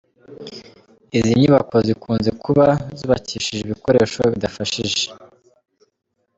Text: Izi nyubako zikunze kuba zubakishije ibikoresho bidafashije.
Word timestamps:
Izi 1.17 1.31
nyubako 1.41 1.75
zikunze 1.87 2.29
kuba 2.43 2.65
zubakishije 2.97 3.61
ibikoresho 3.63 4.21
bidafashije. 4.31 5.03